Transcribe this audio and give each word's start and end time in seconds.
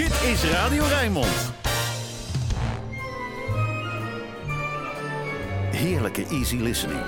Dit 0.00 0.22
is 0.22 0.44
Radio 0.44 0.84
Rijnmond. 0.84 1.52
Heerlijke 5.70 6.26
easy 6.26 6.56
listening. 6.56 7.00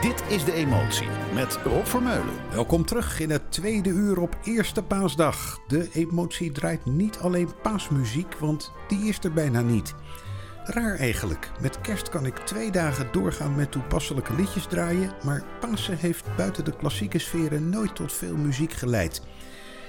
Dit 0.00 0.22
is 0.28 0.44
De 0.44 0.52
Emotie 0.52 1.08
met 1.34 1.58
Rob 1.64 1.84
Vermeulen. 1.84 2.34
Welkom 2.50 2.84
terug 2.84 3.20
in 3.20 3.30
het 3.30 3.52
tweede 3.52 3.88
uur 3.88 4.20
op 4.20 4.36
Eerste 4.44 4.82
Paasdag. 4.82 5.58
De 5.68 5.88
Emotie 5.92 6.52
draait 6.52 6.84
niet 6.84 7.18
alleen 7.18 7.48
paasmuziek, 7.62 8.34
want 8.34 8.72
die 8.88 9.08
is 9.08 9.18
er 9.22 9.32
bijna 9.32 9.60
niet. 9.60 9.94
Raar 10.64 10.94
eigenlijk. 10.94 11.50
Met 11.60 11.80
kerst 11.80 12.08
kan 12.08 12.26
ik 12.26 12.36
twee 12.36 12.70
dagen 12.70 13.08
doorgaan 13.12 13.54
met 13.54 13.70
toepasselijke 13.70 14.34
liedjes 14.34 14.66
draaien, 14.66 15.12
maar 15.24 15.44
Pasen 15.60 15.98
heeft 15.98 16.24
buiten 16.36 16.64
de 16.64 16.76
klassieke 16.76 17.18
sferen 17.18 17.68
nooit 17.68 17.94
tot 17.94 18.12
veel 18.12 18.36
muziek 18.36 18.72
geleid. 18.72 19.22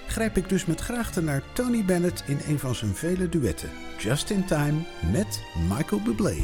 Grijp 0.10 0.38
ik 0.38 0.50
dus 0.50 0.66
met 0.66 0.80
graagte 0.82 1.22
naar 1.22 1.42
Tony 1.54 1.86
Bennett 1.86 2.24
in 2.26 2.40
een 2.48 2.60
van 2.60 2.76
zijn 2.76 2.96
vele 2.96 3.30
duetten, 3.30 3.70
Just 3.98 4.30
in 4.30 4.46
Time 4.46 4.82
met 5.12 5.42
Michael 5.70 6.02
Bublé. 6.02 6.36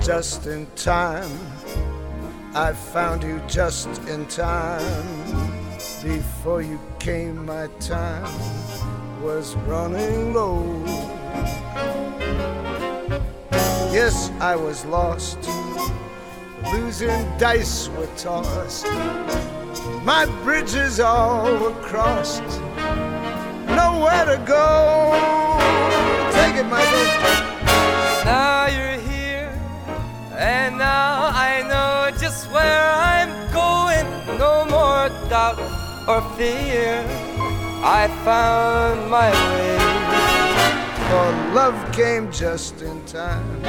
Just 0.00 0.46
in 0.46 0.66
time, 0.74 1.34
I 2.54 2.72
found 2.92 3.22
you 3.22 3.40
just 3.46 3.88
in 4.06 4.26
time. 4.26 5.04
Before 6.02 6.62
you 6.62 6.78
came, 6.98 7.44
my 7.44 7.68
time 7.78 8.28
was 9.22 9.54
running 9.66 10.32
low. 10.32 10.84
Yes, 13.92 14.30
I 14.40 14.56
was 14.56 14.84
lost. 14.84 15.38
Losing 16.72 17.38
dice 17.38 17.88
were 17.90 18.08
tossed. 18.16 18.86
My 20.04 20.26
bridges 20.42 20.98
all 21.00 21.52
were 21.58 21.74
crossed. 21.82 22.42
Nowhere 23.66 24.24
to 24.24 24.42
go. 24.46 25.12
Take 26.32 26.56
it, 26.56 26.66
Michael. 26.66 27.06
Now 28.24 28.66
you're 28.66 29.00
here, 29.00 29.50
and 30.36 30.76
now 30.78 31.30
I 31.32 31.62
know 31.68 32.16
just 32.18 32.50
where 32.50 32.90
I'm 32.92 33.30
going. 33.52 34.06
No 34.38 34.64
more 34.64 35.08
doubt 35.28 35.58
or 36.08 36.20
fear, 36.36 37.04
I 37.82 38.08
found 38.24 39.10
my 39.10 39.30
way. 39.30 40.15
For 41.08 41.28
love 41.54 41.92
came 41.92 42.32
just 42.32 42.82
in 42.82 43.04
time. 43.06 43.62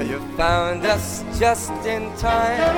You 0.00 0.20
found 0.36 0.86
us 0.86 1.24
just 1.38 1.72
in 1.84 2.14
time 2.16 2.76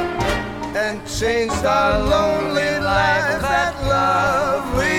and 0.75 1.01
changed 1.07 1.65
our 1.65 1.99
lonely 1.99 2.79
lives 2.81 3.43
that 3.43 3.75
lovely 3.87 4.96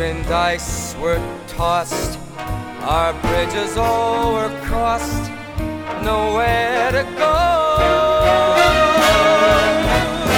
and 0.00 0.24
dice 0.26 0.94
were 0.96 1.20
tossed, 1.48 2.18
our 2.82 3.12
bridges 3.22 3.76
all 3.76 4.34
were 4.34 4.60
crossed, 4.62 5.30
nowhere 6.04 6.92
to 6.92 7.02
go. 7.16 7.36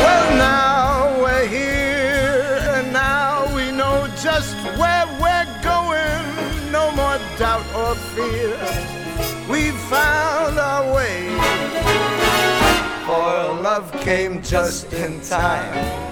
Well, 0.03 0.36
now 0.36 1.20
we're 1.20 1.47
here, 1.47 2.59
and 2.75 2.93
now 2.93 3.54
we 3.54 3.71
know 3.71 4.09
just 4.22 4.56
where 4.78 5.06
we're 5.21 5.50
going. 5.62 6.72
No 6.72 6.91
more 6.92 7.19
doubt 7.37 7.66
or 7.75 7.94
fear, 8.15 8.56
we 9.50 9.72
found 9.91 10.59
our 10.59 10.94
way. 10.94 11.28
For 13.04 13.62
love 13.62 13.92
came 14.00 14.42
just 14.42 14.91
in 14.94 15.21
time 15.21 16.09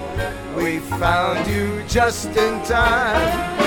we 0.63 0.79
found 0.81 1.47
you 1.49 1.83
just 1.87 2.27
in 2.27 2.63
time 2.65 3.59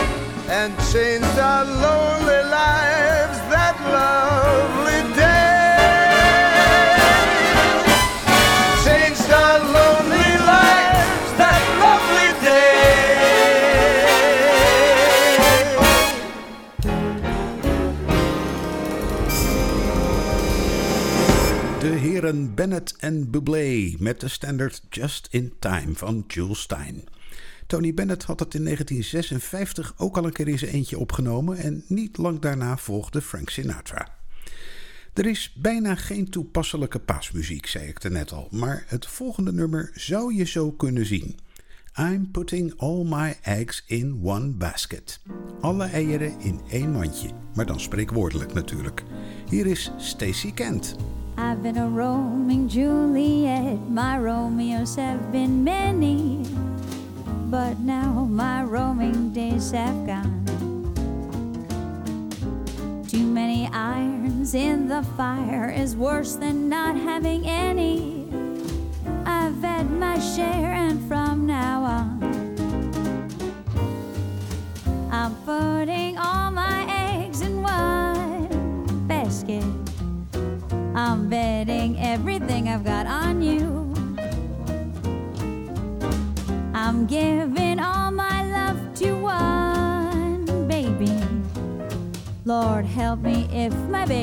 and 0.50 0.74
changed 0.92 1.40
our 1.40 1.66
lonely 1.66 2.44
lives 2.50 3.40
that 3.50 3.76
lovely 3.98 5.16
day. 5.16 5.61
Heren 22.22 22.56
Bennett 22.56 22.96
en 23.00 23.30
Bublé 23.30 23.96
met 24.00 24.20
de 24.20 24.28
standard 24.28 24.82
Just 24.90 25.28
in 25.32 25.54
Time 25.60 25.94
van 25.94 26.24
Jules 26.28 26.62
Stein. 26.62 27.04
Tony 27.68 27.94
Bennett 27.94 28.24
had 28.24 28.40
het 28.40 28.54
in 28.54 28.64
1956 28.64 29.94
ook 29.98 30.18
al 30.18 30.26
een 30.26 30.32
keer 30.32 30.48
in 30.48 30.60
zijn 30.60 30.72
eentje 30.72 31.00
opgenomen 31.00 31.58
en 31.58 31.84
niet 31.88 32.18
lang 32.18 32.40
daarna 32.40 32.78
volgde 32.78 33.22
Frank 33.22 33.50
Sinatra. 33.50 34.08
Er 35.14 35.26
is 35.26 35.54
bijna 35.62 35.96
geen 35.96 36.30
toepasselijke 36.30 37.00
paasmuziek, 37.00 37.66
zei 37.66 37.88
ik 37.88 38.04
er 38.04 38.12
net 38.12 38.32
al, 38.32 38.48
maar 38.52 38.84
het 38.88 39.06
volgende 39.06 39.54
nummer 39.54 39.92
zou 39.94 40.36
je 40.36 40.46
zo 40.46 40.72
kunnen 40.72 41.06
zien. 41.06 41.40
I'm 42.00 42.32
putting 42.32 42.74
all 42.78 43.04
my 43.04 43.38
eggs 43.42 43.84
in 43.86 44.20
one 44.24 44.48
basket. 44.48 45.20
Alle 45.62 45.84
eieren 45.86 46.40
in 46.40 46.62
één 46.70 46.92
mandje, 46.92 47.30
maar 47.56 47.66
dan 47.66 47.80
spreekwoordelijk 47.80 48.54
natuurlijk. 48.54 49.04
Hier 49.50 49.66
is 49.66 49.92
Stacy 49.98 50.54
Kent. 50.54 50.96
I've 51.38 51.64
been 51.64 51.78
a 51.78 51.88
roaming 51.88 52.68
Juliet, 52.68 53.80
my 53.90 54.18
Romeos 54.18 54.96
have 54.96 55.32
been 55.32 55.64
many, 55.64 56.46
but 57.50 57.80
now 57.80 58.28
my 58.30 58.64
roaming 58.64 59.32
days 59.32 59.72
have 59.72 60.06
gone. 60.06 60.40
Too 63.08 63.26
many 63.26 63.68
irons 63.68 64.54
in 64.54 64.88
the 64.88 65.04
fire 65.18 65.70
is 65.70 65.96
worse 65.96 66.36
than 66.36 66.68
not 66.70 66.96
having 66.96 67.46
any. 67.46 68.28
I've 69.26 69.62
had 69.62 69.90
my 69.90 70.20
share, 70.20 70.74
and 70.74 71.08
from 71.08 71.46
now 71.46 71.71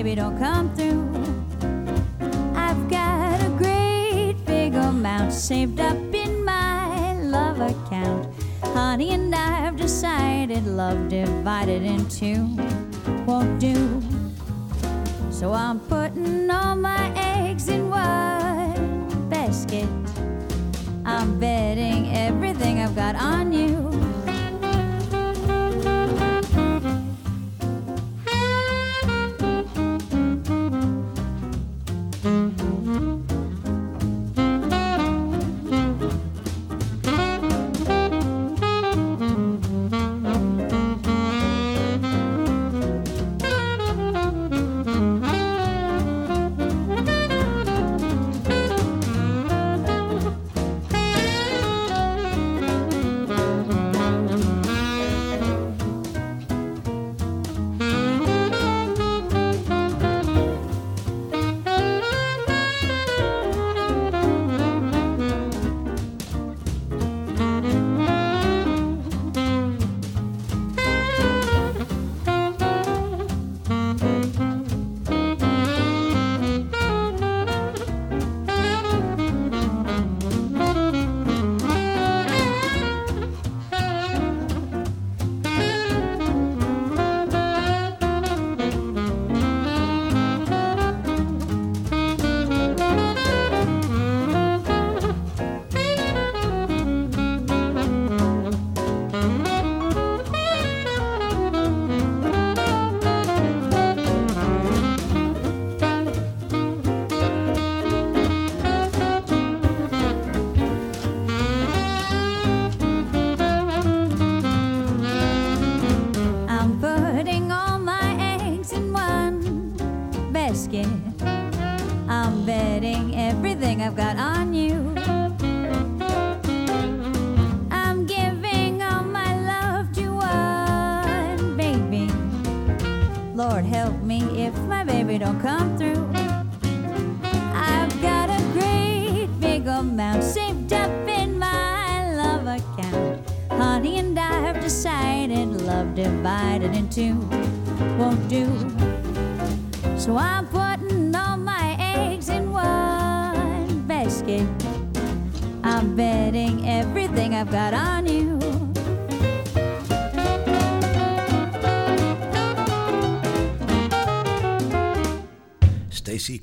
baby 0.08 0.22
don't 0.22 0.38
come 0.38 0.77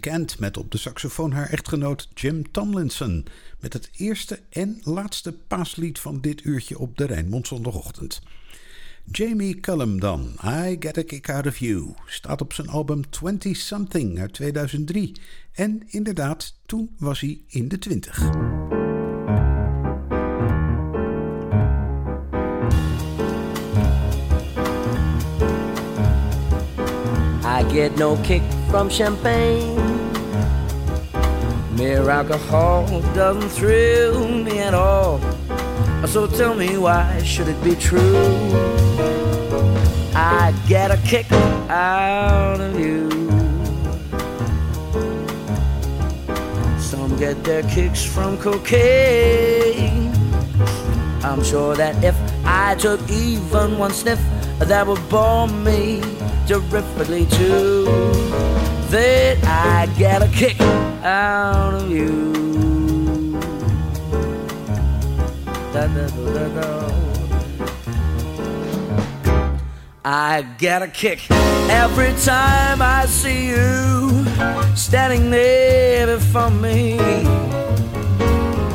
Kent 0.05 0.39
met 0.39 0.57
op 0.57 0.71
de 0.71 0.77
saxofoon 0.77 1.31
haar 1.31 1.49
echtgenoot 1.49 2.09
Jim 2.13 2.51
Tomlinson. 2.51 3.25
Met 3.59 3.73
het 3.73 3.89
eerste 3.97 4.39
en 4.49 4.79
laatste 4.83 5.33
paaslied 5.33 5.99
van 5.99 6.21
dit 6.21 6.43
uurtje 6.43 6.79
op 6.79 6.97
de 6.97 7.05
Rijnmond 7.05 7.47
zondagochtend. 7.47 8.21
Jamie 9.11 9.59
Cullum 9.59 9.99
dan, 9.99 10.31
I 10.43 10.75
Get 10.79 10.97
a 10.97 11.03
Kick 11.03 11.29
Out 11.29 11.47
of 11.47 11.57
You, 11.57 11.93
staat 12.05 12.41
op 12.41 12.53
zijn 12.53 12.67
album 12.67 13.09
20 13.09 13.57
Something 13.57 14.19
uit 14.19 14.33
2003. 14.33 15.15
En 15.51 15.83
inderdaad, 15.87 16.55
toen 16.65 16.95
was 16.97 17.19
hij 17.19 17.41
in 17.47 17.67
de 17.67 17.79
20. 17.79 18.19
I 27.43 27.63
get 27.73 27.95
no 27.95 28.15
kick 28.15 28.54
from 28.69 28.89
champagne. 28.89 29.75
Mere 31.75 32.09
alcohol 32.09 32.85
doesn't 33.13 33.49
thrill 33.49 34.27
me 34.27 34.59
at 34.59 34.73
all. 34.73 35.19
So 36.07 36.27
tell 36.27 36.55
me 36.55 36.77
why 36.77 37.21
should 37.23 37.47
it 37.47 37.61
be 37.63 37.75
true? 37.75 38.15
I 40.13 40.53
get 40.67 40.91
a 40.91 40.97
kick 41.05 41.29
out 41.69 42.61
of 42.61 42.79
you. 42.79 43.09
Some 46.79 47.17
get 47.17 47.43
their 47.43 47.63
kicks 47.63 48.03
from 48.03 48.37
cocaine. 48.37 50.13
I'm 51.23 51.43
sure 51.43 51.75
that 51.75 52.01
if 52.03 52.15
I 52.45 52.75
took 52.75 53.01
even 53.09 53.77
one 53.77 53.91
sniff, 53.91 54.21
that 54.59 54.87
would 54.87 55.09
bore 55.09 55.47
me 55.47 56.14
terrifically 56.47 57.25
too. 57.25 57.85
That 58.89 59.43
I 59.43 59.87
get 59.97 60.21
a 60.21 60.27
kick 60.27 60.59
out 60.61 61.73
of 61.73 61.91
you. 61.91 62.35
I 70.07 70.45
get 70.59 70.81
a 70.83 70.87
kick 70.87 71.29
every 71.31 72.13
time 72.21 72.81
I 72.81 73.05
see 73.07 73.47
you 73.49 74.25
standing 74.75 75.31
there 75.31 76.05
before 76.07 76.51
me. 76.51 76.99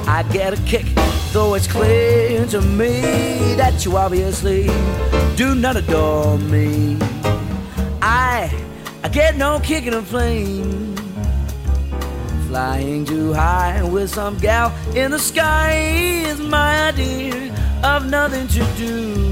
I 0.06 0.24
get 0.32 0.58
a 0.58 0.62
kick, 0.62 0.86
though 1.32 1.54
it's 1.54 1.68
clear 1.68 2.44
to 2.46 2.60
me 2.60 3.00
that 3.54 3.84
you 3.84 3.96
obviously 3.96 4.66
do 5.36 5.54
not 5.54 5.76
adore 5.76 6.36
me. 6.36 6.98
I, 8.12 8.52
I 9.04 9.08
get 9.08 9.36
no 9.36 9.60
kick 9.60 9.86
in 9.86 9.94
a 9.94 10.02
plane. 10.02 10.96
Flying 12.48 13.04
too 13.04 13.32
high 13.32 13.84
with 13.84 14.10
some 14.10 14.36
gal 14.38 14.74
in 14.96 15.12
the 15.12 15.18
sky 15.20 15.74
is 16.26 16.40
my 16.40 16.88
idea 16.88 17.54
of 17.84 18.10
nothing 18.10 18.48
to 18.48 18.66
do. 18.76 19.28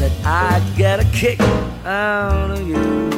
That 0.00 0.12
I 0.24 0.60
get 0.76 0.98
a 0.98 1.04
kick 1.12 1.40
out 1.84 2.50
of 2.50 2.66
you. 2.66 3.11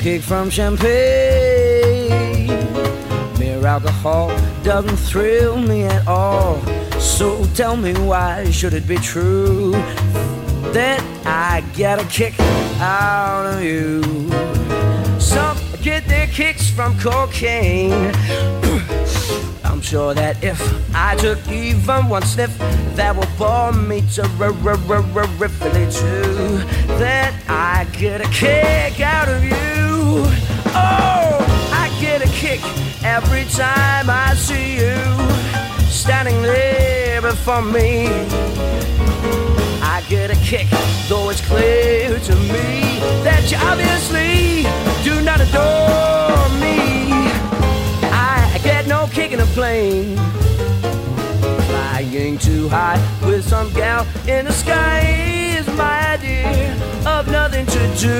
Kick 0.00 0.22
from 0.22 0.48
champagne. 0.48 0.88
Mere 3.38 3.66
alcohol 3.66 4.28
doesn't 4.62 4.96
thrill 4.96 5.58
me 5.58 5.82
at 5.82 6.08
all. 6.08 6.58
So 6.98 7.44
tell 7.54 7.76
me 7.76 7.92
why 7.92 8.50
should 8.50 8.72
it 8.72 8.88
be 8.88 8.96
true 8.96 9.72
that 10.72 11.02
I 11.26 11.62
get 11.74 12.00
a 12.00 12.06
kick 12.06 12.40
out 12.80 13.44
of 13.44 13.62
you? 13.62 14.02
Some 15.20 15.58
get 15.82 16.06
their 16.06 16.28
kicks 16.28 16.70
from 16.70 16.98
cocaine. 16.98 17.92
I'm 19.64 19.82
sure 19.82 20.14
that 20.14 20.42
if 20.42 20.58
I 20.94 21.14
took 21.16 21.46
even 21.48 22.08
one 22.08 22.22
sniff, 22.22 22.56
that 22.96 23.14
would 23.14 23.28
bore 23.36 23.72
me 23.72 24.00
terrifically 24.12 25.86
too. 25.92 26.56
That 26.96 27.34
I 27.48 27.84
get 27.98 28.22
a 28.22 28.28
kick 28.30 29.00
out 29.00 29.28
of 29.28 29.44
you. 29.44 29.69
Every 33.22 33.44
time 33.44 34.08
I 34.08 34.34
see 34.34 34.76
you 34.76 34.96
standing 35.88 36.40
there 36.42 37.20
before 37.20 37.62
me. 37.62 38.06
I 39.82 40.02
get 40.08 40.30
a 40.30 40.36
kick, 40.36 40.68
though 41.08 41.28
it's 41.30 41.40
clear 41.46 42.18
to 42.18 42.34
me 42.54 43.00
that 43.26 43.42
you 43.50 43.58
obviously 43.70 44.64
do 45.04 45.20
not 45.22 45.40
adore 45.40 46.48
me. 46.64 46.76
I 48.10 48.58
get 48.62 48.86
no 48.86 49.08
kick 49.12 49.32
in 49.32 49.40
a 49.40 49.50
plane. 49.56 50.16
Flying 51.68 52.38
too 52.38 52.68
high 52.68 53.00
with 53.26 53.44
some 53.46 53.72
gal 53.72 54.06
in 54.26 54.46
the 54.46 54.52
sky 54.52 55.00
is 55.58 55.66
my 55.76 56.14
idea 56.14 56.74
of 57.06 57.30
nothing 57.30 57.66
to 57.66 57.80
do. 57.96 58.18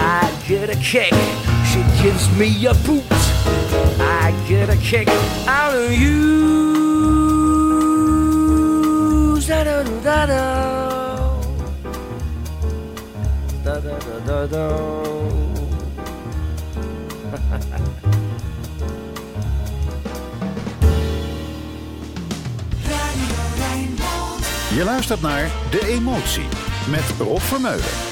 I 0.00 0.22
get 0.48 0.70
a 0.70 0.76
kick, 0.76 1.12
She 1.78 2.02
gives 2.02 2.28
me 2.36 2.66
a 2.66 2.74
boot. 2.74 3.04
I 4.00 4.34
get 4.48 4.68
a 4.68 4.76
kick 4.78 5.08
out 5.46 5.76
of 5.76 5.92
you. 5.92 6.58
Da 9.46 9.62
da 9.62 9.82
da 10.02 10.26
da. 10.26 10.44
Da 13.64 13.80
da 13.80 13.98
da 13.98 14.18
da 14.26 14.46
da. 14.46 14.66
Je 24.74 24.84
luistert 24.84 25.20
naar 25.20 25.50
De 25.70 25.86
Emotie 25.86 26.48
met 26.88 27.04
Rob 27.18 27.40
Vermeulen. 27.40 28.07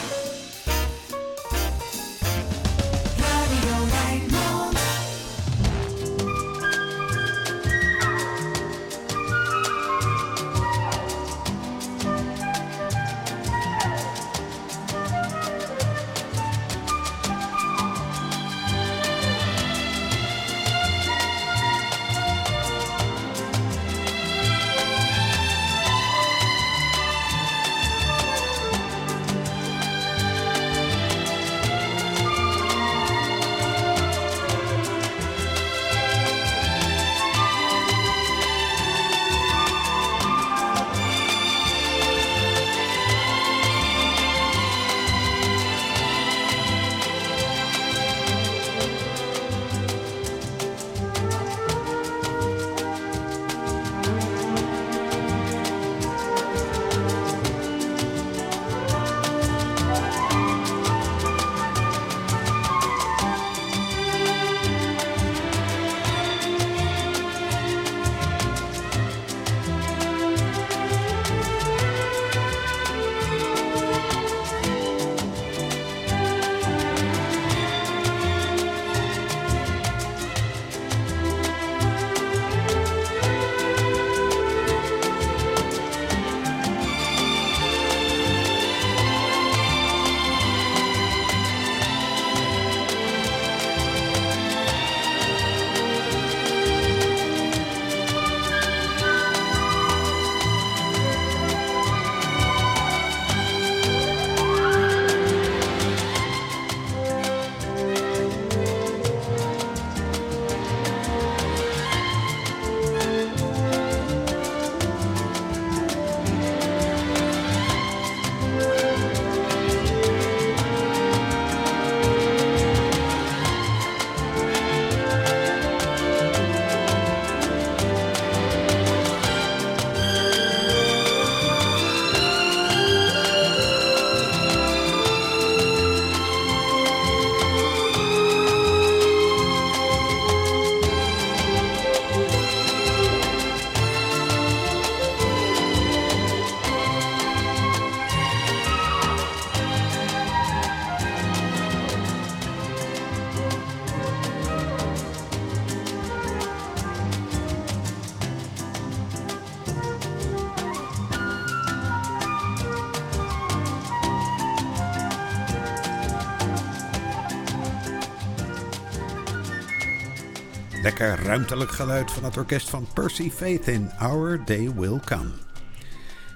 lekker 170.98 171.26
ruimtelijk 171.26 171.70
geluid 171.70 172.10
van 172.10 172.24
het 172.24 172.36
orkest 172.36 172.70
van 172.70 172.86
Percy 172.94 173.30
Faith 173.30 173.68
in 173.68 173.90
Our 173.98 174.44
Day 174.44 174.74
Will 174.74 175.00
Come. 175.04 175.30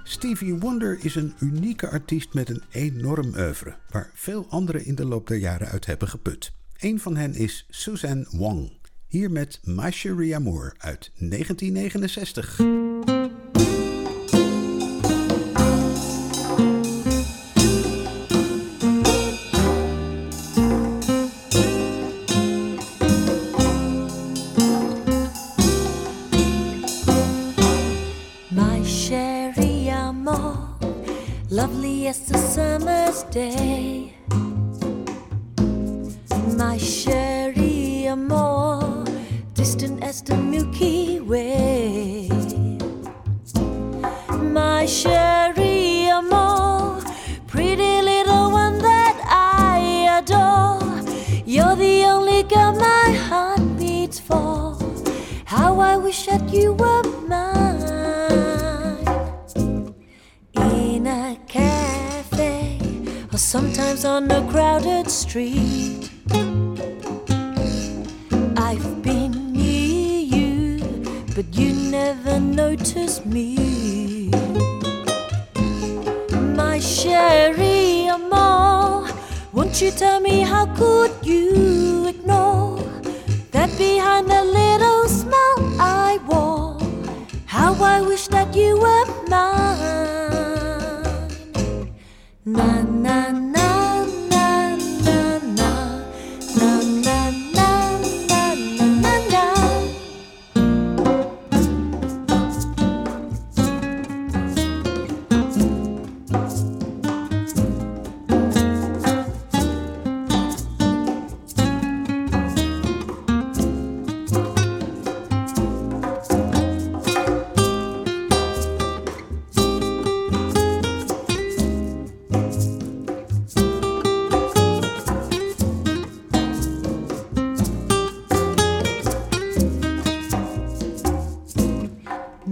Stevie 0.05 0.55
Wonder 0.55 0.99
is 1.05 1.15
een 1.15 1.35
unieke 1.39 1.89
artiest 1.89 2.35
met 2.35 2.49
een 2.49 2.63
enorm 2.71 3.35
oeuvre, 3.37 3.75
waar 3.91 4.11
veel 4.15 4.47
anderen 4.49 4.85
in 4.85 4.95
de 4.95 5.05
loop 5.05 5.27
der 5.27 5.37
jaren 5.37 5.69
uit 5.69 5.87
hebben 5.87 6.09
geput. 6.09 6.53
Een 6.79 7.01
van 7.01 7.17
hen 7.17 7.35
is 7.35 7.67
Suzanne 7.69 8.27
Wong, 8.31 8.73
hier 9.07 9.31
met 9.31 9.61
My 9.65 9.91
Chérie 9.91 10.35
Amour 10.35 10.75
uit 10.79 11.11
1969. 11.19 12.90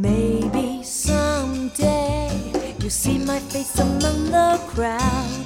Maybe 0.01 0.85
someday 0.85 2.31
you 2.81 2.89
see 2.89 3.19
my 3.19 3.41
face 3.41 3.81
among 3.81 4.31
the 4.31 4.61
crowd. 4.69 5.38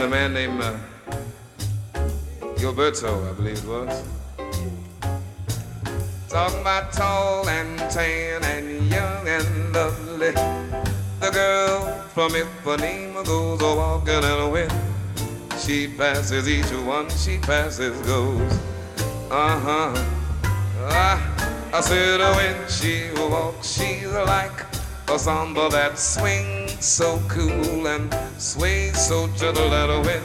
And 0.00 0.06
a 0.06 0.10
man 0.16 0.32
named 0.32 0.60
uh, 0.62 0.76
Gilberto, 2.56 3.28
I 3.28 3.32
believe 3.32 3.58
it 3.58 3.66
was. 3.66 4.04
Talking 6.28 6.60
about 6.60 6.92
tall 6.92 7.48
and 7.48 7.78
tan 7.90 8.44
and 8.44 8.88
young 8.88 9.26
and 9.26 9.72
lovely. 9.72 10.30
The 11.18 11.30
girl 11.32 11.80
from 12.14 12.30
Ipanema 12.32 13.26
goes 13.26 13.60
a 13.60 13.74
walking 13.74 14.18
in 14.18 14.24
a 14.24 14.48
wind. 14.48 14.72
She 15.58 15.88
passes 15.88 16.48
each 16.48 16.70
one, 16.86 17.10
she 17.10 17.38
passes 17.38 18.00
goes. 18.06 18.52
Uh-huh. 19.32 19.92
Ah, 20.92 21.70
I 21.74 21.80
said 21.80 22.20
uh, 22.20 22.34
when 22.34 22.68
she 22.68 23.10
walks, 23.28 23.72
she's 23.72 24.06
like 24.06 24.64
a 25.08 25.18
samba 25.18 25.68
that 25.70 25.98
swings 25.98 26.57
so 26.80 27.20
cool 27.28 27.86
and 27.86 28.14
sways 28.38 28.98
so 28.98 29.26
gentle 29.36 29.72
at 29.74 29.90
a. 29.90 30.22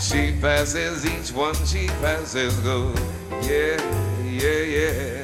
She 0.00 0.32
passes 0.40 1.04
each 1.04 1.32
one, 1.36 1.54
she 1.66 1.88
passes 2.00 2.58
go. 2.60 2.92
Yeah, 3.42 3.76
yeah, 4.22 4.62
yeah. 4.62 5.22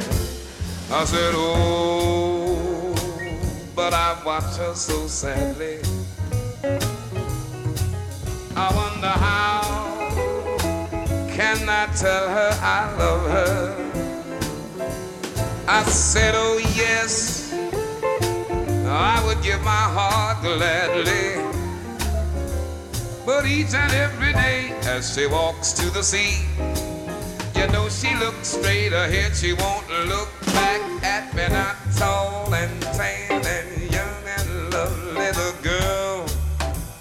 I 0.90 1.04
said, 1.04 1.32
oh, 1.34 2.94
but 3.74 3.94
I 3.94 4.16
watch 4.24 4.56
her 4.56 4.74
so 4.74 5.06
sadly. 5.06 5.78
I 8.56 8.72
wonder 8.74 9.08
how 9.08 9.62
can 11.34 11.68
I 11.68 11.86
tell 11.96 12.28
her 12.28 12.58
I 12.62 12.96
love 12.96 13.30
her? 13.30 13.84
I 15.66 15.82
said, 15.84 16.34
oh 16.36 16.58
yes, 16.76 17.43
give 19.44 19.62
my 19.62 19.86
heart 19.96 20.40
gladly. 20.40 21.36
But 23.26 23.44
each 23.44 23.74
and 23.74 23.92
every 23.92 24.32
day 24.32 24.72
as 24.86 25.14
she 25.14 25.26
walks 25.26 25.72
to 25.74 25.90
the 25.90 26.02
sea, 26.02 26.46
you 27.54 27.66
know 27.68 27.90
she 27.90 28.16
looks 28.16 28.48
straight 28.48 28.94
ahead, 28.94 29.36
she 29.36 29.52
won't 29.52 29.86
look 30.08 30.30
back 30.46 30.80
at 31.04 31.34
me, 31.34 31.46
not 31.48 31.76
tall 31.94 32.54
and 32.54 32.82
tan 32.96 33.44
and 33.44 33.92
young 33.92 34.22
and 34.38 34.72
lovely. 34.72 35.30
The 35.42 35.54
girl 35.62 36.26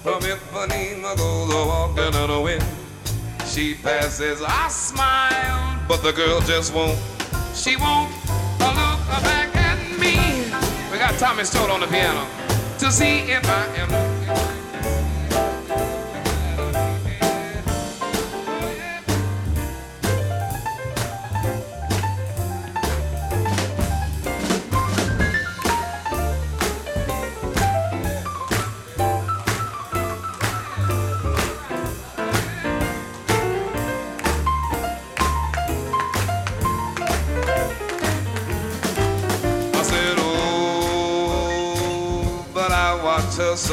from 0.04 0.22
Ipanema 0.24 1.16
goes 1.16 1.54
walking 1.54 2.14
in 2.22 2.28
the 2.28 2.42
wind. 2.42 2.66
She 3.46 3.74
passes, 3.76 4.42
I 4.46 4.68
smile, 4.68 5.80
but 5.88 6.04
the 6.04 6.12
girl 6.12 6.42
just 6.42 6.74
won't. 6.74 7.00
She 7.56 7.78
won't 7.78 8.12
got 11.04 11.20
Tommy 11.20 11.44
Stoll 11.44 11.70
on 11.70 11.82
the 11.82 11.88
piano 11.88 12.26
to 12.80 12.90
see 12.90 13.30
if 13.30 13.44
I 13.50 13.66
am 13.76 14.63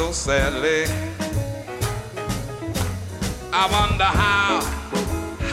so 0.01 0.11
sadly. 0.11 0.85
I 3.53 3.63
wonder 3.77 4.09
how, 4.23 4.61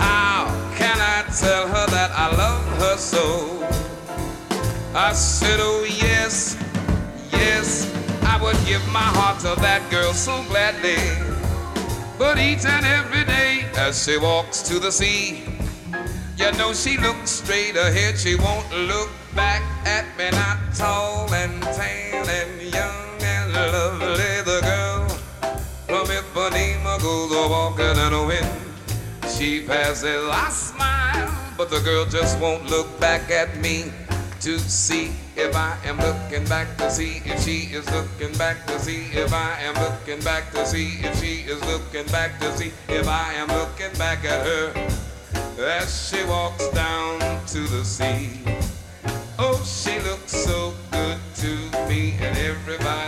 how 0.03 0.47
can 0.75 0.97
I 0.99 1.19
tell 1.39 1.69
her 1.69 1.87
that 1.97 2.11
I 2.13 2.35
love 2.35 2.65
her 2.81 2.97
so? 2.97 3.27
I 4.95 5.13
said, 5.13 5.59
oh 5.61 5.85
yes, 5.85 6.57
yes, 7.31 7.93
I 8.23 8.43
would 8.43 8.57
give 8.65 8.85
my 8.89 9.09
heart 9.19 9.39
to 9.41 9.61
that 9.61 9.83
girl 9.91 10.15
so 10.15 10.43
gladly. 10.45 10.97
But 12.19 12.39
each 12.39 12.65
and 12.65 12.87
every 12.87 13.25
day 13.25 13.67
as 13.77 14.03
she 14.03 14.17
walks 14.17 14.63
to 14.63 14.79
the 14.79 14.91
sea, 14.91 15.45
you 16.39 16.51
know 16.53 16.73
she 16.73 16.97
looks 16.97 17.31
straight 17.43 17.77
ahead, 17.77 18.19
she 18.19 18.37
won't 18.37 18.71
look 18.73 19.11
back 19.35 19.63
at 19.85 20.07
me, 20.17 20.31
not 20.31 20.59
tall 20.75 21.35
and 21.35 21.63
tan 21.63 22.27
and 22.27 22.73
young 22.73 23.08
a 27.49 27.51
walking 27.51 27.97
in 28.07 28.13
a 28.13 28.27
wind. 28.27 28.47
She 29.29 29.65
passes, 29.67 30.29
I 30.31 30.49
smile, 30.51 31.55
but 31.57 31.71
the 31.71 31.81
girl 31.81 32.05
just 32.05 32.39
won't 32.41 32.69
look 32.69 32.89
back 33.01 33.31
at 33.31 33.57
me 33.59 33.93
to 34.41 34.59
see 34.59 35.13
if 35.37 35.55
I 35.57 35.77
am 35.85 35.97
looking 35.99 36.45
back 36.49 36.77
to 36.79 36.91
see 36.91 37.23
if 37.25 37.43
she 37.43 37.75
is 37.75 37.89
looking 37.91 38.37
back 38.37 38.67
to 38.67 38.79
see 38.79 39.07
if 39.13 39.33
I 39.33 39.61
am 39.63 39.75
looking 39.75 40.23
back 40.25 40.51
to 40.53 40.67
see 40.67 41.01
if 41.01 41.21
she 41.21 41.49
is 41.51 41.61
looking 41.65 42.07
back 42.13 42.39
to 42.41 42.57
see 42.57 42.73
if 42.89 43.09
I 43.09 43.33
am 43.35 43.49
looking 43.49 43.97
back 43.99 44.25
at 44.25 44.47
her 44.47 44.73
as 45.59 46.09
she 46.09 46.25
walks 46.25 46.69
down 46.71 47.21
to 47.47 47.61
the 47.61 47.85
sea. 47.85 48.41
Oh, 49.39 49.63
she 49.65 49.99
looks 50.01 50.33
so 50.33 50.75
good 50.91 51.19
to 51.37 51.53
me 51.89 52.15
and 52.21 52.37
everybody 52.39 53.08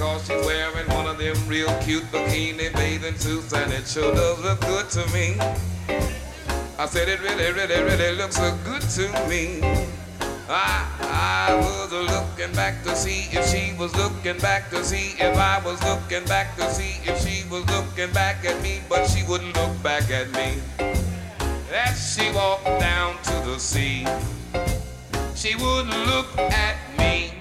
because 0.00 0.26
she's 0.26 0.46
wearing 0.46 0.88
one 0.88 1.06
of 1.06 1.18
them 1.18 1.36
real 1.46 1.68
cute 1.82 2.04
bikini 2.04 2.72
bathing 2.72 3.14
suits 3.16 3.52
and 3.52 3.70
it 3.70 3.86
sure 3.86 4.14
does 4.14 4.42
look 4.42 4.58
good 4.62 4.88
to 4.88 5.04
me. 5.12 5.36
I 6.78 6.86
said 6.86 7.06
it 7.06 7.20
really, 7.20 7.52
really, 7.52 7.82
really 7.82 8.16
looks 8.16 8.36
so 8.36 8.56
good 8.64 8.80
to 8.80 9.28
me. 9.28 9.60
I, 10.48 10.88
I 11.02 11.54
was 11.54 11.92
looking 11.92 12.50
back 12.56 12.82
to 12.84 12.96
see 12.96 13.28
if 13.36 13.46
she 13.46 13.78
was 13.78 13.94
looking 13.94 14.38
back 14.38 14.70
to 14.70 14.82
see 14.82 15.16
if 15.22 15.36
I 15.36 15.60
was 15.62 15.78
looking 15.84 16.24
back 16.24 16.56
to 16.56 16.70
see 16.70 16.96
if 17.04 17.20
she 17.20 17.46
was 17.50 17.68
looking 17.68 18.10
back 18.14 18.42
at 18.46 18.58
me, 18.62 18.80
but 18.88 19.04
she 19.04 19.22
wouldn't 19.24 19.54
look 19.54 19.82
back 19.82 20.10
at 20.10 20.30
me. 20.32 20.62
As 21.74 22.16
she 22.16 22.32
walked 22.32 22.64
down 22.64 23.18
to 23.24 23.34
the 23.44 23.58
sea, 23.58 24.06
she 25.34 25.56
wouldn't 25.56 26.06
look 26.06 26.38
at 26.38 26.78
me. 26.96 27.39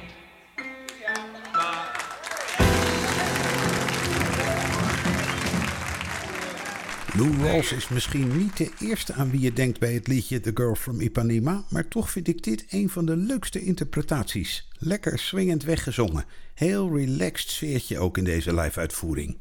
Lou 7.13 7.43
Rawls 7.43 7.71
is 7.71 7.87
misschien 7.87 8.37
niet 8.37 8.57
de 8.57 8.71
eerste 8.79 9.13
aan 9.13 9.31
wie 9.31 9.39
je 9.39 9.53
denkt 9.53 9.79
bij 9.79 9.93
het 9.93 10.07
liedje 10.07 10.39
The 10.39 10.51
Girl 10.53 10.75
from 10.75 10.99
Ipanema, 10.99 11.63
maar 11.69 11.87
toch 11.87 12.11
vind 12.11 12.27
ik 12.27 12.43
dit 12.43 12.65
een 12.69 12.89
van 12.89 13.05
de 13.05 13.15
leukste 13.15 13.61
interpretaties. 13.61 14.67
Lekker 14.77 15.19
swingend 15.19 15.63
weggezongen. 15.63 16.25
Heel 16.53 16.95
relaxed 16.95 17.49
sfeertje 17.49 17.99
ook 17.99 18.17
in 18.17 18.23
deze 18.23 18.55
live-uitvoering. 18.55 19.37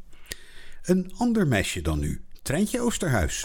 Een 0.83 1.13
ander 1.17 1.47
meisje 1.47 1.83
dan 1.83 1.99
nu, 1.99 2.21
Treintje 2.43 2.81
Oosterhuis. 2.81 3.45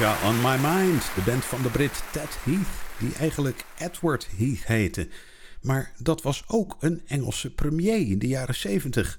On 0.00 0.40
My 0.40 0.56
Mind, 0.56 1.02
de 1.14 1.22
band 1.26 1.44
van 1.44 1.62
de 1.62 1.68
Brit 1.68 2.02
Ted 2.12 2.38
Heath, 2.42 2.66
die 2.98 3.14
eigenlijk 3.14 3.64
Edward 3.78 4.28
Heath 4.36 4.66
heette. 4.66 5.08
Maar 5.62 5.92
dat 5.98 6.22
was 6.22 6.44
ook 6.46 6.76
een 6.80 7.02
Engelse 7.06 7.50
premier 7.50 8.10
in 8.10 8.18
de 8.18 8.26
jaren 8.26 8.54
70. 8.54 9.18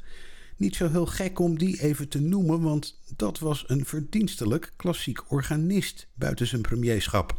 Niet 0.57 0.75
zo 0.75 0.89
heel 0.89 1.05
gek 1.05 1.39
om 1.39 1.57
die 1.57 1.81
even 1.81 2.09
te 2.09 2.21
noemen, 2.21 2.61
want 2.61 2.99
dat 3.15 3.39
was 3.39 3.63
een 3.67 3.85
verdienstelijk 3.85 4.73
klassiek 4.75 5.31
organist 5.31 6.07
buiten 6.13 6.47
zijn 6.47 6.61
premierschap. 6.61 7.35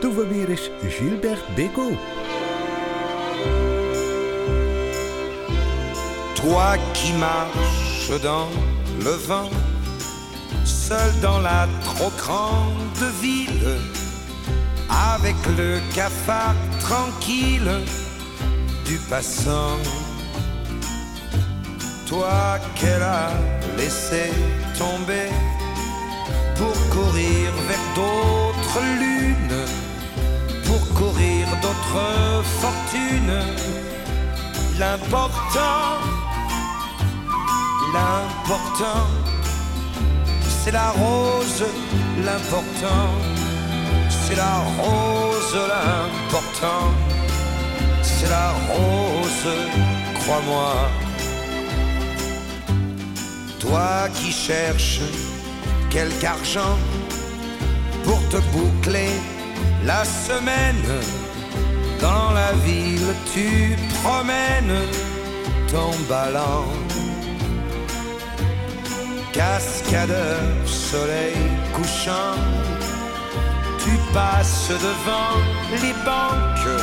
Doen 0.00 0.14
we 0.14 0.26
weer 0.26 0.48
eens 0.48 0.70
Gilbert 0.82 1.54
Bécaud. 1.54 1.98
Toi 6.34 6.78
qui 6.92 7.12
marches 7.12 8.22
dans 8.22 8.54
le 8.98 9.18
vent 9.26 9.59
seul 10.64 11.12
dans 11.20 11.40
la 11.40 11.66
trop 11.84 12.12
grande 12.16 13.04
ville, 13.20 13.78
avec 15.14 15.36
le 15.56 15.80
cafard 15.94 16.54
tranquille 16.80 17.70
du 18.84 18.96
passant. 19.08 19.78
Toi 22.06 22.58
qu'elle 22.74 23.02
a 23.02 23.30
laissé 23.76 24.30
tomber 24.76 25.28
pour 26.56 26.74
courir 26.90 27.52
vers 27.68 27.86
d'autres 27.94 28.82
lunes, 28.98 29.64
pour 30.66 30.82
courir 30.98 31.46
d'autres 31.62 32.44
fortunes. 32.60 33.40
L'important, 34.78 36.00
l'important 37.92 39.29
c'est 40.62 40.72
la 40.72 40.90
rose 40.90 41.64
l'important, 42.24 43.08
c'est 44.08 44.36
la 44.36 44.58
rose 44.78 45.56
l'important, 45.72 46.86
c'est 48.02 48.28
la 48.28 48.50
rose, 48.68 49.48
crois-moi. 50.20 50.74
Toi 53.58 54.08
qui 54.14 54.30
cherches 54.30 55.00
quelque 55.88 56.24
argent 56.24 56.76
pour 58.04 58.20
te 58.28 58.38
boucler 58.52 59.14
la 59.84 60.04
semaine, 60.04 60.88
dans 62.00 62.32
la 62.32 62.52
ville 62.66 63.14
tu 63.32 63.76
promènes 64.02 64.78
ton 65.72 65.92
ballon 66.08 66.64
cascadeur, 69.40 70.42
soleil 70.66 71.38
couchant, 71.74 72.36
tu 73.82 73.92
passes 74.12 74.68
devant 74.88 75.36
les 75.82 75.94
banques. 76.08 76.80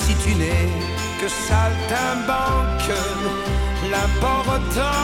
Si 0.00 0.12
tu 0.22 0.30
n'es 0.40 0.68
que 1.20 1.28
saltimbanque, 1.48 2.96
l'important, 3.92 5.02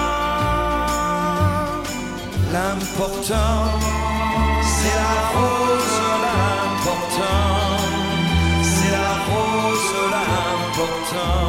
l'important, 2.55 3.61
c'est 4.73 4.97
la 5.05 5.17
rose, 5.37 5.99
l'important, 6.25 7.53
c'est 8.73 8.93
la 8.99 9.13
rose, 9.31 9.93
l'important, 10.15 11.41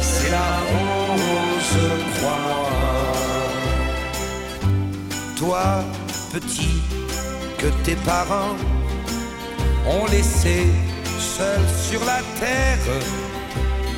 c'est 0.00 0.30
la 0.38 0.50
rose, 0.70 1.76
crois-moi 2.14 2.55
toi, 5.36 5.84
petit, 6.32 6.82
que 7.58 7.66
tes 7.84 7.96
parents 7.96 8.56
ont 9.86 10.06
laissé 10.06 10.66
seul 11.18 11.60
sur 11.88 12.00
la 12.04 12.20
terre, 12.40 12.86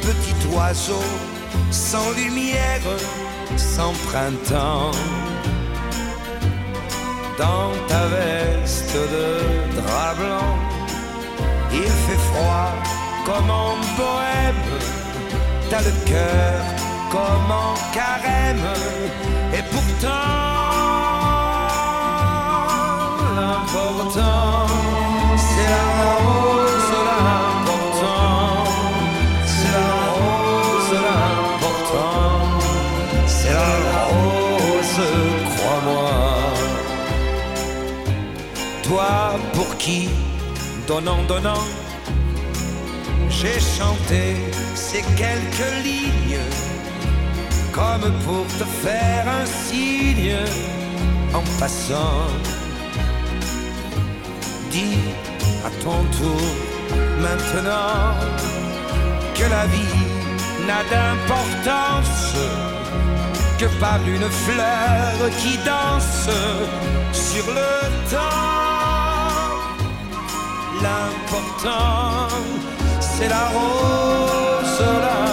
petit 0.02 0.54
oiseau 0.54 1.02
sans 1.70 2.10
lumière, 2.12 2.82
sans 3.56 3.92
printemps. 4.08 4.90
dans 7.38 7.70
ta 7.86 8.04
veste 8.06 8.96
de 9.14 9.80
drap 9.80 10.14
blanc. 10.14 10.54
Il 11.72 11.90
fait 12.04 12.22
froid 12.30 12.70
comme 13.24 13.50
en 13.50 13.74
bohème, 13.96 14.64
t'as 15.70 15.82
le 15.82 15.92
cœur 16.04 16.60
comme 17.12 17.50
en 17.50 17.74
carême, 17.94 18.68
et 19.54 19.62
pourtant 19.70 20.47
l'important 23.40 24.66
c'est 25.36 25.70
la 25.74 26.10
rose, 26.24 26.92
l'important 27.08 28.64
c'est 29.52 29.72
la 29.78 29.94
rose, 30.18 30.92
l'important 31.06 32.30
c'est 33.26 33.54
la 33.88 34.02
rose, 34.14 35.00
crois-moi. 35.54 36.10
Toi 38.82 39.10
pour 39.54 39.76
qui, 39.76 40.08
donnant, 40.86 41.22
donnant, 41.28 41.66
j'ai 43.28 43.60
chanté 43.60 44.22
ces 44.74 45.02
quelques 45.22 45.72
lignes 45.84 46.44
comme 47.72 48.10
pour 48.24 48.46
te 48.58 48.64
faire 48.82 49.24
un 49.40 49.46
signe 49.46 50.36
en 51.34 51.42
passant. 51.60 52.57
À 55.64 55.70
ton 55.82 56.04
tour 56.18 56.40
maintenant 57.20 58.14
que 59.34 59.44
la 59.50 59.66
vie 59.66 59.98
n'a 60.66 60.82
d'importance 60.92 62.36
que 63.58 63.66
par 63.80 63.98
une 64.06 64.28
fleur 64.44 65.30
qui 65.40 65.58
danse 65.58 66.28
sur 67.12 67.46
le 67.58 67.72
temps. 68.12 68.48
L'important, 70.80 72.28
c'est 73.00 73.28
la 73.28 73.44
rose, 73.54 74.80
l'important, 75.04 75.27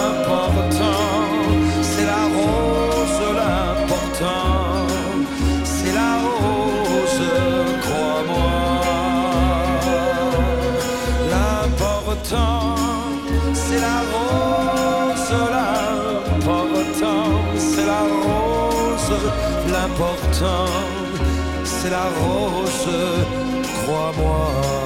c'est 21.64 21.90
la 21.90 22.04
rose, 22.20 22.88
crois-moi. 23.84 24.85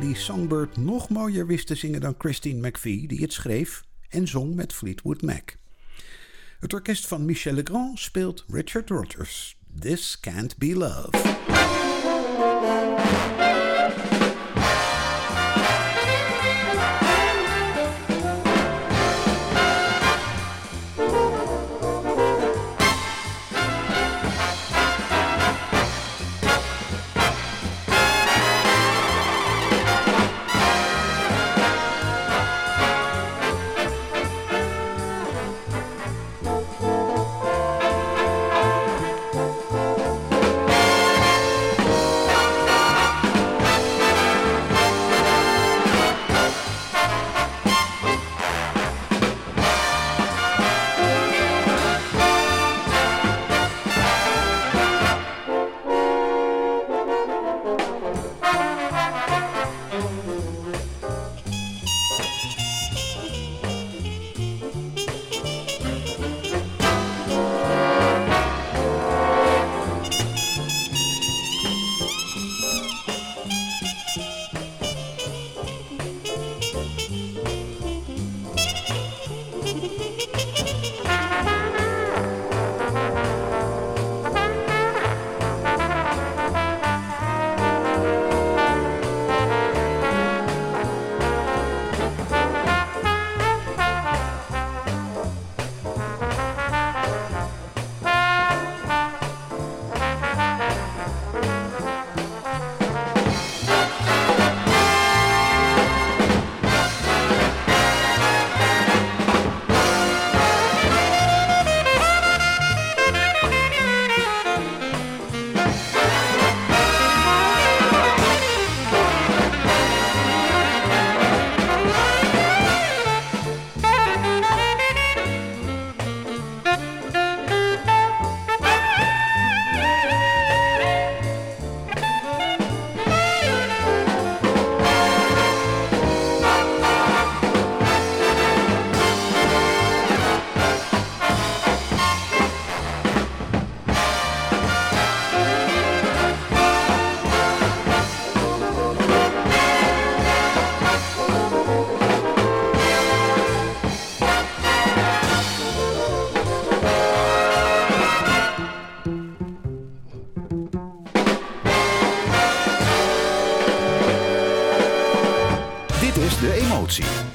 die 0.00 0.16
Songbird 0.16 0.76
nog 0.76 1.08
mooier 1.08 1.46
wist 1.46 1.66
te 1.66 1.74
zingen 1.74 2.00
dan 2.00 2.14
Christine 2.18 2.68
McVie, 2.68 3.08
die 3.08 3.20
het 3.20 3.32
schreef 3.32 3.82
en 4.08 4.28
zong 4.28 4.54
met 4.54 4.72
Fleetwood 4.72 5.22
Mac. 5.22 5.56
Het 6.60 6.72
orkest 6.72 7.06
van 7.06 7.24
Michel 7.24 7.52
Legrand 7.52 8.00
speelt 8.00 8.44
Richard 8.48 8.90
Rogers. 8.90 9.56
This 9.80 10.20
can't 10.20 10.58
be 10.58 10.76
love. 10.76 11.45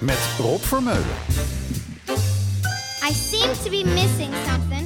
met 0.02 0.36
Rob 0.38 0.62
Vermeulen. 0.62 1.18
I 3.04 3.14
seem 3.14 3.54
to 3.64 3.70
be 3.70 3.84
missing 3.84 4.34
something. 4.45 4.80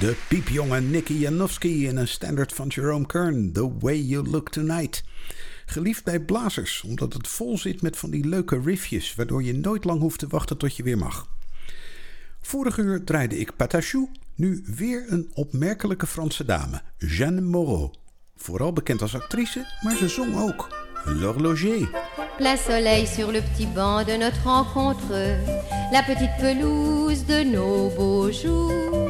De 0.00 0.16
piepjonge 0.28 0.80
Nicky 0.80 1.12
Janowski 1.12 1.86
in 1.86 1.96
een 1.96 2.08
standard 2.08 2.52
van 2.52 2.68
Jerome 2.68 3.06
Kern, 3.06 3.52
The 3.52 3.78
Way 3.78 3.96
You 3.96 4.28
Look 4.28 4.50
Tonight. 4.50 5.04
Geliefd 5.66 6.04
bij 6.04 6.20
blazers, 6.20 6.82
omdat 6.82 7.12
het 7.12 7.28
vol 7.28 7.58
zit 7.58 7.82
met 7.82 7.96
van 7.96 8.10
die 8.10 8.26
leuke 8.26 8.60
riffjes, 8.64 9.14
waardoor 9.14 9.42
je 9.42 9.54
nooit 9.54 9.84
lang 9.84 10.00
hoeft 10.00 10.18
te 10.18 10.26
wachten 10.26 10.56
tot 10.58 10.76
je 10.76 10.82
weer 10.82 10.98
mag. 10.98 11.28
Vorig 12.40 12.78
uur 12.78 13.04
draaide 13.04 13.38
ik 13.38 13.56
Patachou, 13.56 14.08
nu 14.34 14.64
weer 14.76 15.04
een 15.08 15.30
opmerkelijke 15.34 16.06
Franse 16.06 16.44
dame, 16.44 16.82
Jeanne 16.98 17.40
Moreau. 17.40 17.90
Vooral 18.36 18.72
bekend 18.72 19.02
als 19.02 19.14
actrice, 19.14 19.66
maar 19.82 19.96
ze 19.96 20.08
zong 20.08 20.36
ook. 20.36 20.68
L'horloger. 21.04 21.88
Plein 22.36 22.58
soleil 22.58 23.06
sur 23.06 23.32
le 23.32 23.42
petit 23.42 23.72
banc 23.74 24.06
de 24.06 24.16
notre 24.16 24.42
rencontre, 24.42 25.38
la 25.92 26.02
petite 26.02 26.36
pelouse 26.40 27.24
de 27.24 27.44
nos 27.44 27.94
beaux 27.94 28.40
jours, 28.40 29.07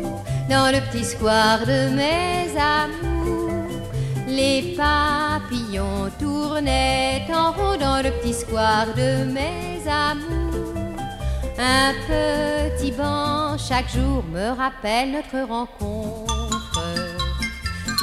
dans 0.49 0.73
le 0.73 0.81
petit 0.91 1.05
square 1.05 1.61
de 1.61 1.91
mes 1.95 2.49
amours. 2.57 3.51
Les 4.27 4.77
papillons 4.77 6.11
tournaient 6.19 7.27
en 7.33 7.53
rond 7.53 7.77
dans 7.79 8.03
le 8.03 8.11
petit 8.21 8.33
square 8.33 8.87
de 8.97 9.25
mes 9.25 9.81
amours. 9.87 10.75
Un 11.59 11.93
petit 12.07 12.93
banc 12.93 13.59
chaque 13.59 13.91
jour 13.91 14.25
me 14.33 14.51
rappelle 14.57 15.13
notre 15.13 15.47
rencontre. 15.47 16.35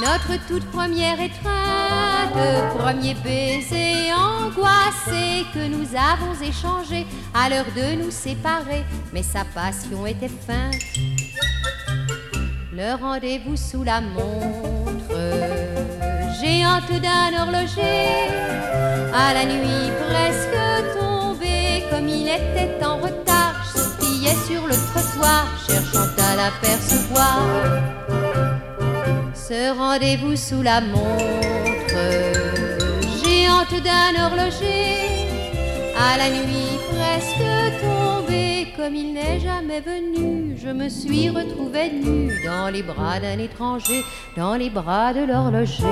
Notre 0.01 0.45
toute 0.47 0.65
première 0.71 1.19
étreinte, 1.21 2.77
premier 2.77 3.13
baiser 3.23 4.11
angoissé 4.13 5.45
que 5.53 5.67
nous 5.67 5.87
avons 5.95 6.33
échangé 6.43 7.07
à 7.33 7.49
l'heure 7.49 7.71
de 7.75 8.03
nous 8.03 8.11
séparer, 8.11 8.83
mais 9.13 9.23
sa 9.23 9.45
passion 9.45 10.05
était 10.05 10.27
feinte. 10.27 11.14
Le 12.77 12.93
rendez-vous 13.01 13.55
sous 13.55 13.85
la 13.85 14.01
montre, 14.01 15.15
géante 16.41 16.91
d'un 17.01 17.41
horloger, 17.41 18.09
à 19.13 19.33
la 19.33 19.45
nuit 19.45 19.93
presque 20.05 20.99
tombée, 20.99 21.85
comme 21.89 22.09
il 22.09 22.27
était 22.27 22.83
en 22.83 22.97
retard, 22.97 23.63
je 23.63 24.27
sur 24.45 24.67
le 24.67 24.75
trottoir, 24.75 25.47
cherchant 25.65 26.09
à 26.17 26.35
l'apercevoir. 26.35 27.43
Ce 29.33 29.73
rendez-vous 29.77 30.35
sous 30.35 30.61
la 30.61 30.81
montre, 30.81 31.95
géante 33.23 33.81
d'un 33.85 34.21
horloger, 34.21 35.29
à 35.97 36.17
la 36.17 36.29
nuit 36.29 36.77
presque 36.89 37.81
tombée, 37.81 37.94
comme 38.75 38.95
il 38.95 39.13
n'est 39.13 39.39
jamais 39.39 39.79
venu, 39.79 40.57
je 40.57 40.69
me 40.69 40.89
suis 40.89 41.29
retrouvée 41.29 41.91
nue 41.91 42.31
dans 42.43 42.69
les 42.69 42.83
bras 42.83 43.19
d'un 43.19 43.39
étranger, 43.39 44.03
dans 44.35 44.55
les 44.55 44.69
bras 44.69 45.13
de 45.13 45.25
l'horloger, 45.25 45.83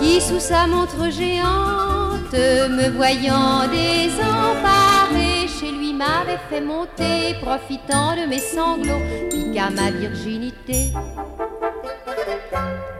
qui 0.00 0.20
sous 0.20 0.40
sa 0.40 0.66
montre 0.66 1.10
géante, 1.10 2.32
me 2.32 2.88
voyant 2.90 3.68
désemparée, 3.70 5.46
chez 5.48 5.70
lui 5.70 5.92
m'avait 5.92 6.40
fait 6.50 6.60
monter, 6.60 7.34
profitant 7.42 8.16
de 8.16 8.26
mes 8.28 8.38
sanglots, 8.38 9.02
piqua 9.30 9.70
ma 9.70 9.90
virginité. 9.90 10.92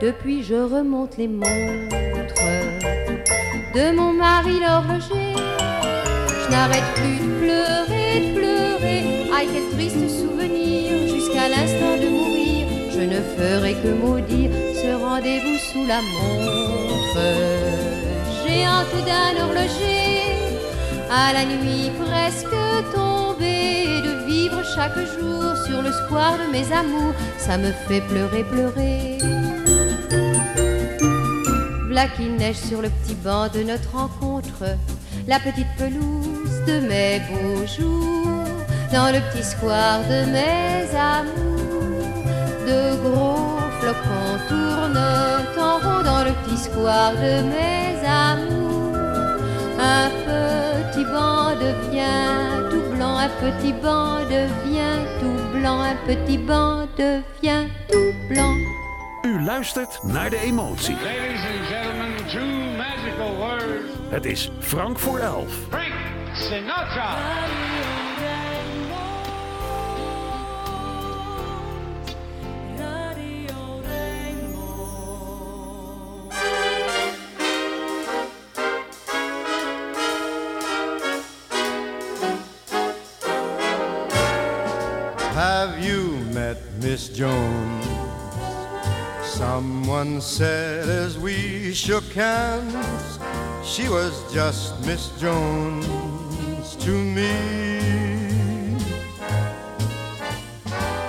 Depuis 0.01 0.43
je 0.43 0.55
remonte 0.55 1.17
les 1.17 1.27
montres 1.27 1.47
de 3.75 3.95
mon 3.95 4.13
mari 4.13 4.59
l'horloger. 4.59 5.33
Je 6.29 6.51
n'arrête 6.51 6.93
plus 6.95 7.26
Aïe, 9.37 9.47
quel 9.53 9.69
triste 9.77 10.09
souvenir, 10.09 11.13
jusqu'à 11.13 11.47
l'instant 11.47 11.95
de 12.01 12.09
mourir. 12.09 12.65
Je 12.91 13.01
ne 13.01 13.21
ferai 13.37 13.73
que 13.75 13.89
maudire 13.89 14.49
ce 14.73 14.95
rendez-vous 14.99 15.59
sous 15.59 15.85
la 15.85 16.01
montre. 16.01 17.19
Géante 18.43 19.05
d'un 19.05 19.43
horloger, 19.43 20.23
à 21.11 21.33
la 21.33 21.45
nuit 21.45 21.91
presque 22.03 22.49
tombée, 22.95 24.01
de 24.01 24.25
vivre 24.25 24.63
chaque 24.75 24.97
jour 24.97 25.55
sur 25.67 25.83
le 25.83 25.91
square 25.91 26.39
de 26.39 26.51
mes 26.51 26.73
amours, 26.73 27.13
ça 27.37 27.59
me 27.59 27.71
fait 27.87 28.01
pleurer, 28.01 28.43
pleurer. 28.43 29.19
V'là 31.89 32.07
qu'il 32.07 32.35
neige 32.37 32.55
sur 32.55 32.81
le 32.81 32.89
petit 32.89 33.13
banc 33.23 33.49
de 33.53 33.61
notre 33.61 33.91
rencontre, 33.95 34.63
la 35.27 35.39
petite 35.39 35.67
pelouse 35.77 36.65
de 36.65 36.79
mes 36.87 37.21
beaux 37.29 37.67
jours, 37.67 38.16
dans 38.91 39.11
le 39.11 39.19
petit 39.31 39.43
square 39.43 40.01
de 40.03 40.25
mes 40.31 40.87
amours, 40.95 42.23
de 42.65 42.95
gros 43.03 43.59
flocons 43.79 44.37
tournent 44.47 44.97
en 45.59 45.77
rond 45.79 46.03
dans 46.03 46.23
le 46.23 46.31
petit 46.43 46.57
square 46.57 47.13
de 47.13 47.43
mes 47.43 47.97
amours. 48.05 48.95
Un 49.79 50.09
petit 50.25 51.05
banc 51.05 51.55
devient 51.55 52.69
tout 52.69 52.95
blanc, 52.95 53.17
un 53.17 53.29
petit 53.29 53.73
banc 53.73 54.19
devient 54.29 55.05
tout 55.19 55.57
blanc, 55.57 55.81
un 55.81 55.95
petit 56.07 56.37
banc 56.37 56.87
devient 56.97 57.67
tout 57.91 58.13
blanc. 58.29 58.55
U 59.23 59.43
luistert 59.43 59.99
naar 60.03 60.29
de 60.29 60.39
emotie. 60.39 60.95
Ladies 60.95 61.41
and 61.41 61.67
gentlemen, 61.67 62.15
two 62.27 62.77
magical 62.77 63.35
words. 63.37 63.91
Het 64.09 64.25
is 64.25 64.51
Frank 64.59 64.99
voor 64.99 65.19
elf. 65.19 65.53
Frank 65.69 65.93
Sinatra. 66.33 67.15
Said 90.19 90.89
as 90.89 91.15
we 91.19 91.73
shook 91.75 92.03
hands, 92.13 93.19
she 93.63 93.87
was 93.87 94.33
just 94.33 94.83
Miss 94.83 95.09
Jones 95.19 96.75
to 96.77 96.91
me. 96.91 97.37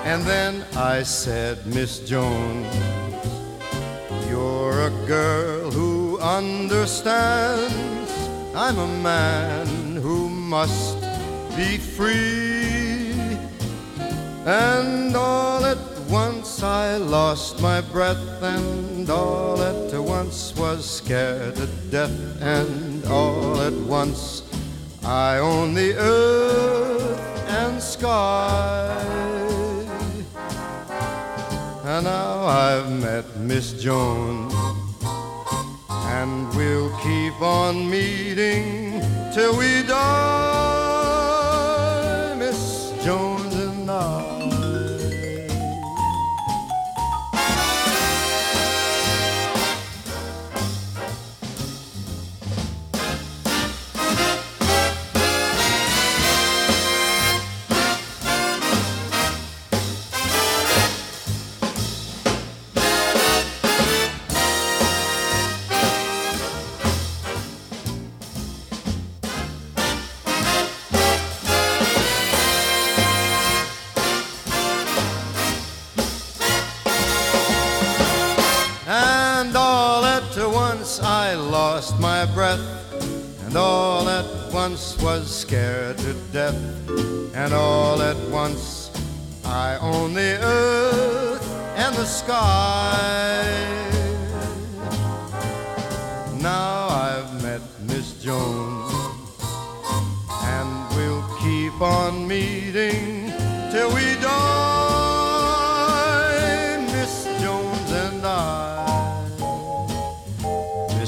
And 0.04 0.22
then 0.24 0.62
I 0.76 1.02
said, 1.02 1.66
Miss 1.66 2.00
Jones, 2.00 2.66
you're 4.28 4.82
a 4.82 4.90
girl 5.06 5.70
who 5.70 6.18
understands. 6.20 8.12
I'm 8.54 8.78
a 8.78 8.88
man 9.02 9.96
who 9.96 10.28
must 10.28 11.00
be 11.56 11.78
free. 11.78 13.38
And 14.44 15.16
all 15.16 15.64
at 15.64 15.87
once 16.08 16.62
I 16.62 16.96
lost 16.96 17.60
my 17.60 17.80
breath, 17.80 18.42
and 18.42 19.08
all 19.10 19.60
at 19.62 19.92
once 19.94 20.54
was 20.56 20.88
scared 20.88 21.56
to 21.56 21.66
death, 21.90 22.42
and 22.42 23.04
all 23.06 23.60
at 23.60 23.74
once 23.74 24.42
I 25.04 25.38
own 25.38 25.74
the 25.74 25.94
earth 25.96 27.18
and 27.48 27.82
sky. 27.82 28.96
And 31.84 32.04
now 32.04 32.46
I've 32.46 32.90
met 32.90 33.24
Miss 33.38 33.72
Jones, 33.82 34.54
and 35.88 36.48
we'll 36.54 36.90
keep 36.98 37.40
on 37.40 37.88
meeting 37.88 39.00
till 39.34 39.56
we 39.58 39.82
die, 39.82 40.87
lost 81.78 82.00
my 82.00 82.26
breath, 82.34 82.66
and 83.46 83.56
all 83.56 84.08
at 84.08 84.52
once 84.52 85.00
was 85.00 85.30
scared 85.30 85.96
to 85.96 86.12
death, 86.32 86.60
and 87.34 87.54
all 87.54 88.02
at 88.02 88.16
once 88.30 88.90
I 89.44 89.78
own 89.80 90.12
the 90.12 90.40
earth 90.42 91.48
and 91.76 91.94
the 91.94 92.04
sky. 92.04 93.44
Now 96.40 96.88
I've 96.88 97.40
met 97.44 97.62
Miss 97.86 98.20
Jones, 98.24 99.38
and 100.56 100.68
we'll 100.96 101.28
keep 101.38 101.80
on 101.80 102.26
meeting 102.26 103.17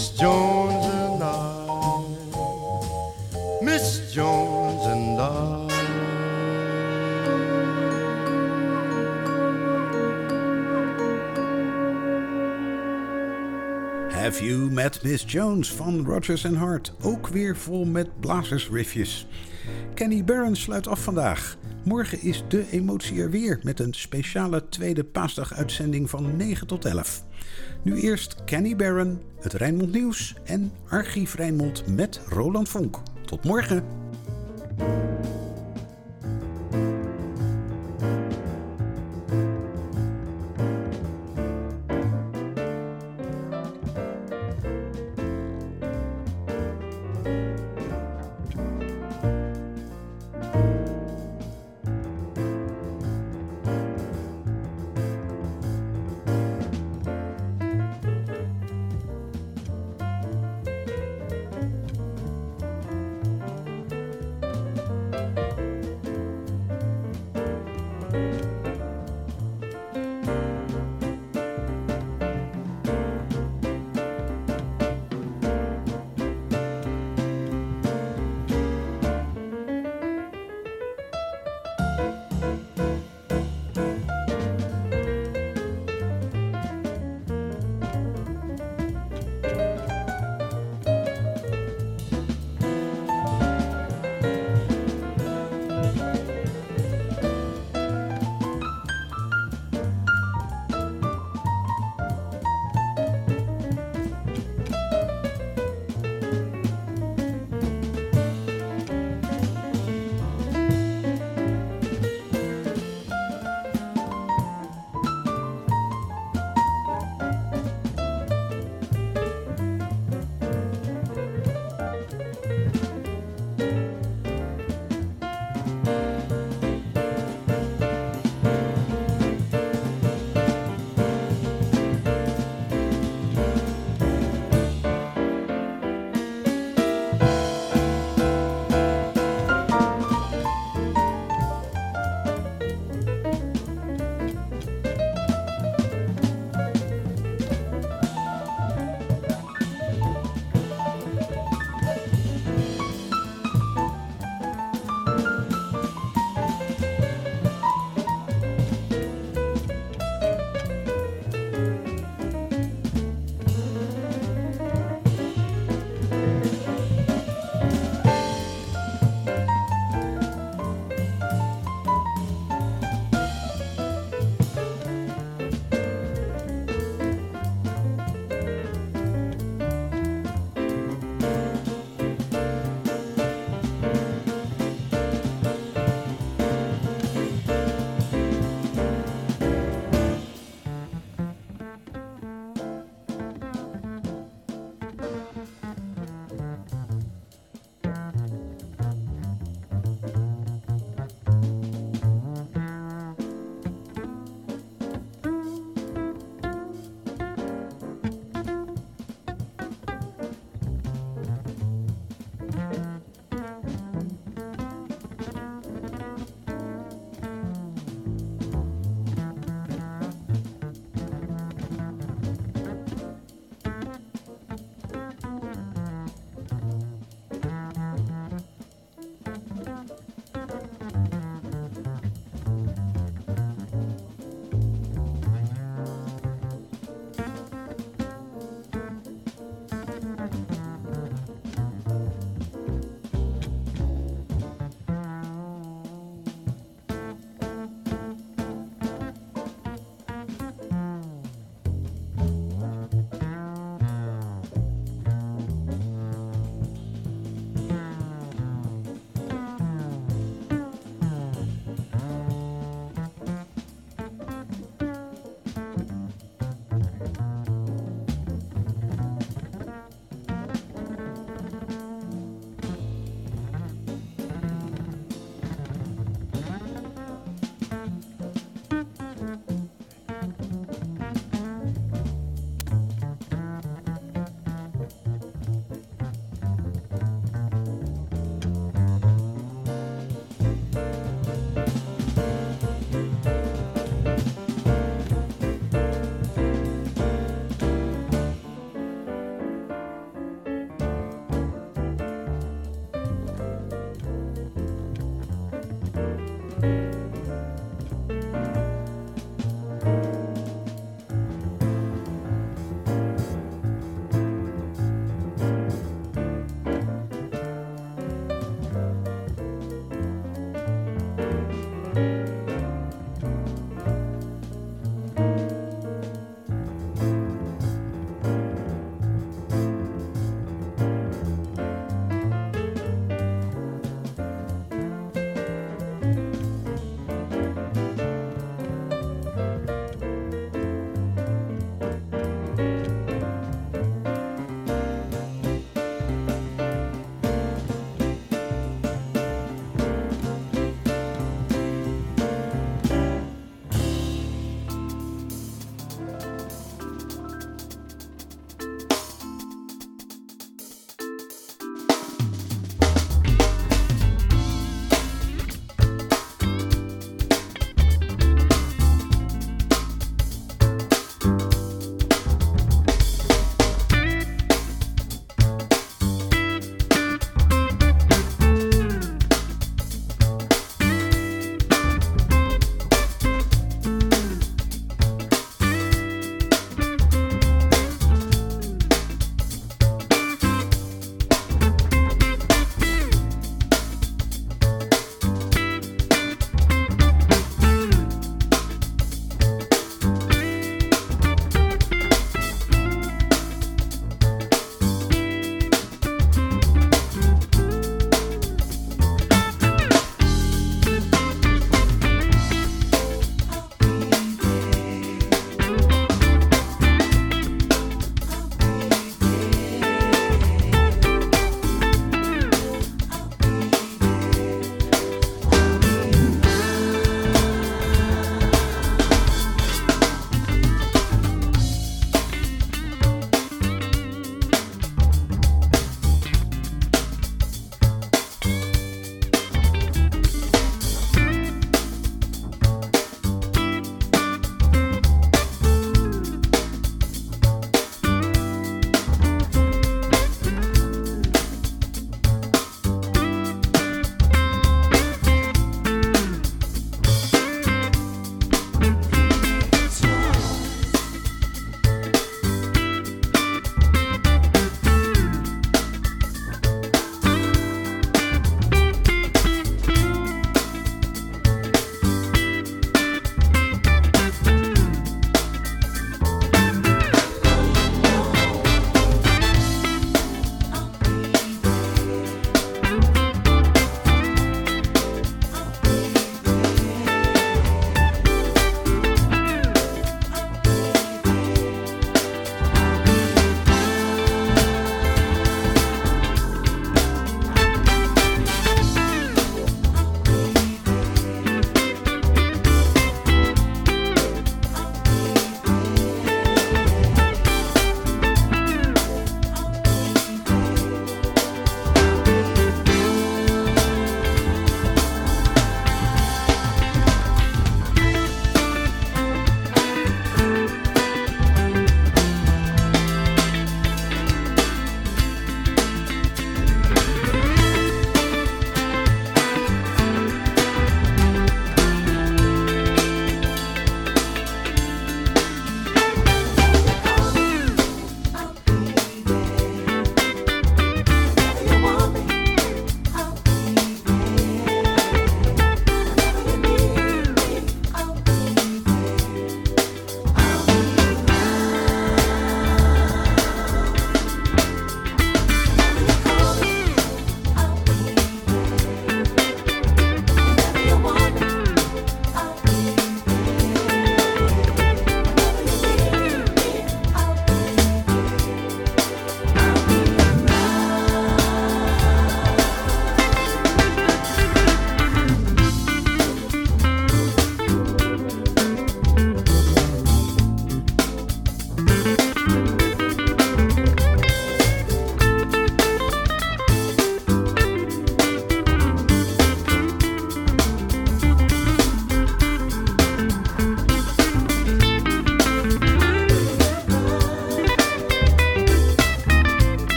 Miss 0.00 0.16
Jones 0.16 0.84
and 0.86 1.22
I, 1.22 1.24
Miss 3.60 4.14
Jones 4.14 4.86
and 4.86 5.20
I. 5.20 5.68
Have 14.08 14.44
You 14.44 14.70
Met 14.70 15.02
Miss 15.02 15.24
Jones 15.26 15.72
van 15.72 16.04
Rogers 16.04 16.46
and 16.46 16.56
Hart. 16.56 16.92
Ook 17.02 17.28
weer 17.28 17.56
vol 17.56 17.84
met 17.84 18.20
blazersriffjes. 18.20 19.26
Kenny 19.94 20.24
Barron 20.24 20.56
sluit 20.56 20.86
af 20.86 21.02
vandaag. 21.02 21.56
Morgen 21.84 22.22
is 22.22 22.44
de 22.48 22.70
emotie 22.70 23.20
er 23.20 23.30
weer 23.30 23.60
met 23.62 23.80
een 23.80 23.94
speciale 23.94 24.68
tweede 24.68 25.04
paasdag-uitzending 25.04 26.10
van 26.10 26.36
9 26.36 26.66
tot 26.66 26.84
11. 26.84 27.28
Nu 27.82 28.00
eerst 28.00 28.44
Kenny 28.44 28.76
Barron, 28.76 29.20
het 29.40 29.52
Rijnmond 29.52 29.92
Nieuws 29.92 30.34
en 30.44 30.72
Archief 30.88 31.34
Rijnmond 31.34 31.84
met 31.86 32.20
Roland 32.28 32.68
Vonk. 32.68 32.98
Tot 33.24 33.44
morgen! 33.44 33.84